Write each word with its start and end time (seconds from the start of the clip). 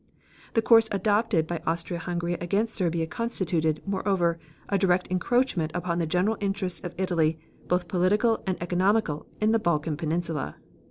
The 0.55 0.63
course 0.63 0.89
adopted 0.91 1.45
by 1.45 1.61
Austria 1.67 1.99
Hungary 1.99 2.33
against 2.33 2.73
Serbia 2.73 3.05
constituted, 3.05 3.83
moreover, 3.85 4.39
a 4.67 4.79
direct 4.79 5.07
encroachment 5.11 5.69
upon 5.75 5.99
the 5.99 6.07
general 6.07 6.37
interests 6.39 6.79
of 6.79 6.95
Italy 6.97 7.37
both 7.67 7.87
political 7.87 8.41
and 8.47 8.59
economical 8.63 9.27
in 9.39 9.51
the 9.51 9.59
Balkan 9.59 9.97
peninsula. 9.97 10.55